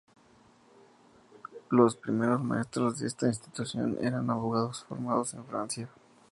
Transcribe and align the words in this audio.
Los 1.69 1.95
primeros 1.95 2.43
maestros 2.43 2.97
de 2.97 3.05
esta 3.05 3.27
institución 3.27 3.97
eran 4.01 4.31
abogados 4.31 4.83
formados 4.83 5.35
en 5.35 5.45
Francia. 5.45 5.89